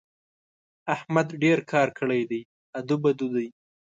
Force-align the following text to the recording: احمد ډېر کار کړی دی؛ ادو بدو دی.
احمد 0.95 1.27
ډېر 1.43 1.59
کار 1.71 1.87
کړی 1.99 2.21
دی؛ 2.29 2.41
ادو 2.79 2.95
بدو 3.03 3.27
دی. 3.35 3.47